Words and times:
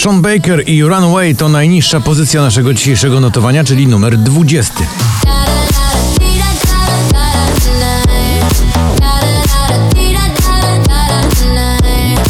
Sean 0.00 0.22
Baker 0.22 0.68
i 0.68 0.82
Runaway 0.82 1.34
to 1.34 1.48
najniższa 1.48 2.00
pozycja 2.00 2.42
naszego 2.42 2.74
dzisiejszego 2.74 3.20
notowania, 3.20 3.64
czyli 3.64 3.86
numer 3.86 4.18
20. 4.18 4.74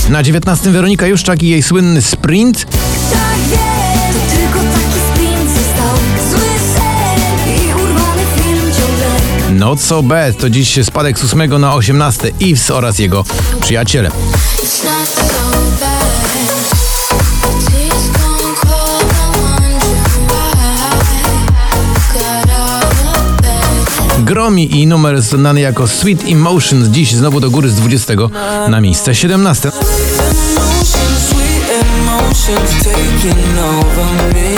Na 0.09 0.23
19 0.23 0.71
Weronika 0.71 1.07
Juszczak 1.07 1.43
i 1.43 1.48
jej 1.48 1.62
słynny 1.62 2.03
sprint. 2.03 2.67
Not 9.50 9.80
So 9.80 10.02
Bad 10.02 10.37
to 10.37 10.50
dziś 10.50 10.79
spadek 10.84 11.18
z 11.18 11.25
8 11.25 11.61
na 11.61 11.75
18 11.75 12.32
Eves 12.41 12.71
oraz 12.71 12.99
jego 12.99 13.25
przyjaciele. 13.61 14.11
Gromi 24.50 24.81
i 24.81 24.86
numer 24.86 25.22
znany 25.22 25.61
jako 25.61 25.89
Sweet 25.89 26.25
Emotions 26.29 26.89
dziś 26.89 27.13
znowu 27.13 27.40
do 27.40 27.50
góry 27.50 27.71
z 27.71 27.75
20 27.75 28.14
na 28.68 28.81
miejsce 28.81 29.14
17. 29.14 29.68
Emotions, 29.68 30.95
sweet 31.29 31.85
emotions 31.85 32.84
taking 32.84 33.59
over 33.59 34.34
me. 34.34 34.50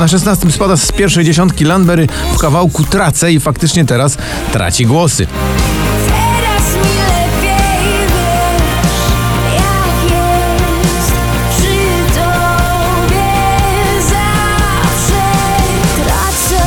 Na 0.00 0.08
16 0.08 0.52
spada 0.52 0.76
z 0.76 0.92
pierwszej 0.92 1.24
dziesiątki 1.24 1.64
Landberry 1.64 2.06
w 2.34 2.38
kawałku 2.38 2.84
Tracę 2.84 3.32
i 3.32 3.40
faktycznie 3.40 3.84
teraz 3.84 4.16
traci 4.52 4.86
głosy. 4.86 5.26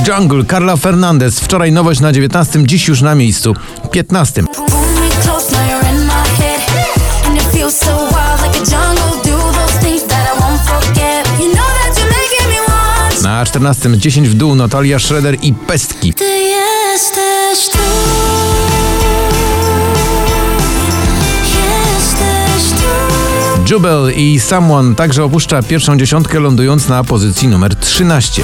Jungle 0.07 0.45
Carla 0.45 0.77
Fernandez. 0.77 1.39
Wczoraj 1.39 1.71
nowość 1.71 1.99
na 1.99 2.11
19, 2.11 2.63
dziś 2.65 2.87
już 2.87 3.01
na 3.01 3.15
miejscu. 3.15 3.55
15. 3.91 4.43
Pull 4.43 4.65
me 4.67 5.09
close, 5.23 5.51
now 5.51 5.59
you're 5.59 5.89
in 5.91 6.05
my 6.05 6.13
head. 6.13 6.61
And 7.25 7.35
it 7.37 7.43
feels 7.43 7.77
so 7.77 7.97
wild 7.97 8.41
like 8.41 8.57
a 8.57 8.65
jungle. 8.65 9.31
Do 9.31 9.37
those 9.37 9.79
things 9.79 10.03
that 10.07 10.27
I 10.35 10.39
won't 10.39 10.61
forget. 10.61 11.27
You 11.39 11.53
know 11.53 11.67
that 11.83 11.97
you're 11.97 12.09
making 12.09 12.47
me 12.49 12.59
want 12.67 13.23
Na 13.23 13.45
14 13.45 13.97
10 13.97 14.29
w 14.29 14.33
dół 14.33 14.55
Natalia 14.55 14.99
Schroeder 14.99 15.37
i 15.41 15.53
Pestki. 15.53 16.13
Ty 16.13 16.25
jesteś 16.25 17.69
tu. 17.71 17.77
Jesteś 21.43 22.79
tu. 22.79 23.71
Jubel 23.73 24.13
i 24.15 24.39
Someone 24.39 24.95
także 24.95 25.23
opuszcza 25.23 25.63
pierwszą 25.63 25.97
dziesiątkę 25.97 26.39
lądując 26.39 26.87
na 26.87 27.03
pozycji 27.03 27.47
numer 27.47 27.75
13. 27.75 28.43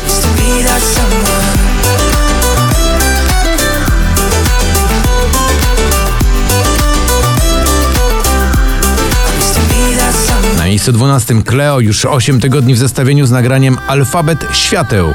miejscu 10.81 10.91
12 10.91 11.43
Cleo 11.43 11.79
już 11.79 12.05
8 12.05 12.39
tygodni 12.39 12.73
w 12.73 12.77
zestawieniu 12.77 13.25
z 13.25 13.31
nagraniem 13.31 13.77
Alfabet 13.87 14.45
Świateł. 14.53 15.13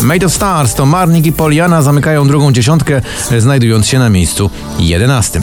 Made 0.00 0.26
of 0.26 0.32
Stars 0.32 0.74
to 0.74 0.86
Marnik 0.86 1.26
i 1.26 1.32
Poliana 1.32 1.82
zamykają 1.82 2.28
drugą 2.28 2.52
dziesiątkę, 2.52 3.02
znajdując 3.38 3.86
się 3.86 3.98
na 3.98 4.10
miejscu 4.10 4.50
11. 4.78 5.42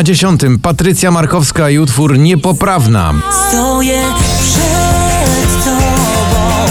Na 0.00 0.04
dziesiątym 0.04 0.58
Patrycja 0.58 1.10
Markowska 1.10 1.70
i 1.70 1.78
utwór 1.78 2.18
Niepoprawna. 2.18 3.14
Stoję 3.48 4.02
przed 4.42 5.64
tobą 5.64 6.66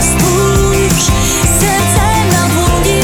Spójrz 0.00 1.04
serce 1.60 2.04
na 2.32 2.48
dłoni 2.48 3.00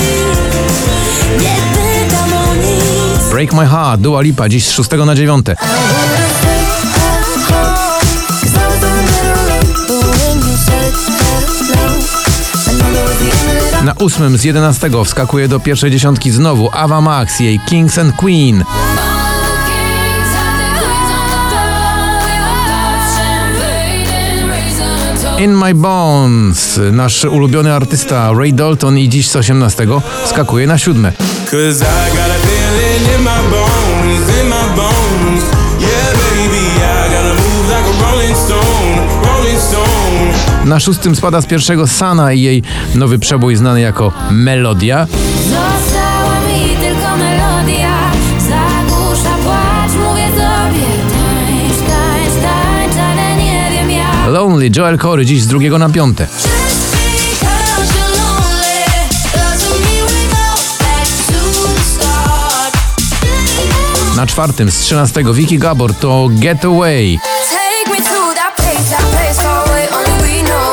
Nie 1.40 1.56
pytam 1.74 2.32
o 2.32 2.54
nic 2.54 3.30
Break 3.30 3.52
My 3.52 3.66
Heart, 3.66 4.00
Dua 4.00 4.20
Lipa, 4.20 4.48
dziś 4.48 4.66
z 4.66 4.70
6 4.70 4.90
na 5.06 5.14
9. 5.14 5.46
Na 13.84 13.92
ósmym 13.92 14.38
z 14.38 14.44
11 14.44 14.90
wskakuje 15.04 15.48
do 15.48 15.60
pierwszej 15.60 15.90
dziesiątki 15.90 16.30
znowu 16.30 16.70
Ava 16.72 17.00
Max, 17.00 17.40
jej 17.40 17.60
Kings 17.68 17.98
and 17.98 18.16
Queen. 18.16 18.64
In 25.38 25.54
My 25.54 25.74
Bones, 25.74 26.80
nasz 26.92 27.24
ulubiony 27.24 27.74
artysta 27.74 28.32
Ray 28.32 28.52
Dalton 28.52 28.98
i 28.98 29.08
dziś 29.08 29.28
z 29.28 29.36
18 29.36 29.86
skakuje 30.26 30.66
na 30.66 30.78
siódme. 30.78 31.12
Na 40.64 40.80
szóstym 40.80 41.16
spada 41.16 41.40
z 41.40 41.46
pierwszego 41.46 41.86
Sana 41.86 42.32
i 42.32 42.40
jej 42.40 42.62
nowy 42.94 43.18
przebój 43.18 43.56
znany 43.56 43.80
jako 43.80 44.12
Melodia. 44.30 45.06
Lonely, 54.58 54.70
Joel 54.76 54.98
Corey 54.98 55.24
dziś 55.24 55.42
z 55.42 55.46
drugiego 55.46 55.78
na 55.78 55.88
piąte. 55.88 56.26
Na 64.16 64.26
czwartym 64.26 64.70
z 64.70 64.78
13 64.78 65.24
Vicky 65.32 65.58
Gabor 65.58 65.94
to 65.94 66.28
Get 66.30 66.64
Away. 66.64 67.18
Take 67.50 67.90
me 67.90 67.96
to 67.96 68.34
that 68.34 68.56
place, 68.56 68.90
that 68.90 69.06
place 69.10 69.42
far 69.42 69.68
away, 69.68 69.88
only 69.92 70.22
we 70.22 70.48
know 70.48 70.72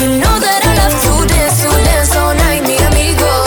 You 0.00 0.20
know 0.20 0.40
that 0.40 0.64
I 0.64 0.74
love 0.76 0.94
to 1.04 1.34
dance, 1.34 1.62
to 1.62 1.84
dance 1.84 2.18
all 2.18 2.36
night, 2.36 2.68
mi 2.68 2.76
amigo 2.86 3.44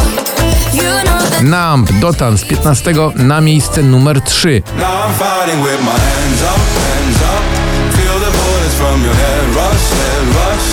You 0.73 1.03
know 1.03 1.29
that 1.29 1.41
Numb, 1.41 1.99
Dotan 1.99 2.37
z 2.37 2.45
15 2.45 3.11
na 3.15 3.41
miejsce 3.41 3.83
numer 3.83 4.21
3. 4.21 4.63
Now 4.77 4.83
I'm 4.83 5.13
fighting 5.13 5.63
with 5.63 5.81
my 5.81 5.91
hands 5.91 6.41
up, 6.41 6.59
hands 6.59 7.17
up. 7.17 7.65
Feel 7.95 8.19
the 8.19 8.31
bullets 8.37 8.75
from 8.75 9.03
your 9.03 9.15
head 9.15 9.44
rush, 9.55 9.85
head 9.99 10.25
rush. 10.39 10.67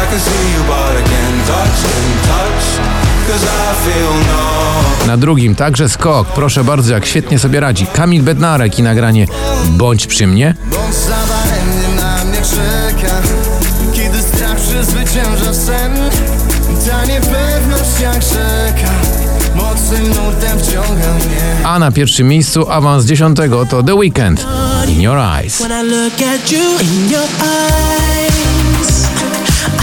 I 0.00 0.02
can 0.10 0.20
see 0.20 0.44
you, 0.54 0.62
but 0.70 0.92
I 1.00 1.02
can't 1.12 1.40
touch, 1.50 1.76
can't 1.88 2.20
touch. 2.30 2.66
Cause 3.28 3.44
I 3.44 3.74
feel 3.84 4.12
no. 4.28 5.06
Na 5.06 5.16
drugim 5.16 5.54
także 5.54 5.88
skok, 5.88 6.28
proszę 6.28 6.64
bardzo, 6.64 6.94
jak 6.94 7.06
świetnie 7.06 7.38
sobie 7.38 7.60
radzi. 7.60 7.86
Kamil 7.86 8.22
Bednarek 8.22 8.78
i 8.78 8.82
nagranie 8.82 9.26
Bądź 9.70 10.06
przy 10.06 10.26
mnie. 10.26 10.54
Bądź 10.64 10.96
na 11.08 12.24
mnie 12.24 12.38
czeka 12.38 13.14
Kiedy 13.92 14.22
strach 14.22 14.56
przezwycięża 14.56 15.54
sen 15.54 15.92
Ta 16.88 17.04
niepewność 17.04 18.00
jak 18.02 18.22
rzeka 18.22 18.92
Mocnym 19.54 20.08
nurtem 20.08 20.58
wciąga 20.58 21.14
mnie 21.14 21.64
A 21.64 21.78
na 21.78 21.92
pierwszym 21.92 22.28
miejscu 22.28 22.70
awans 22.70 23.04
10 23.04 23.36
to 23.70 23.82
The 23.82 23.94
Weeknd. 23.94 24.46
In 24.88 25.00
Your 25.00 25.18
Eyes. 25.18 25.58
When 25.60 25.86
I 25.86 25.90
look 25.90 26.14
at 26.22 26.52
you 26.52 26.78
in 26.80 27.10
your 27.10 27.28
eyes 27.40 28.21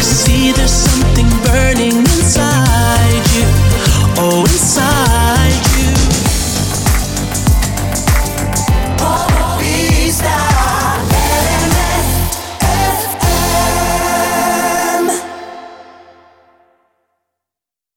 see 0.09 0.51
there's 0.53 0.71
something 0.71 0.98